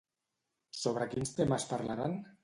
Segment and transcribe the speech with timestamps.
[0.83, 2.17] Sobre quins temes parlaran?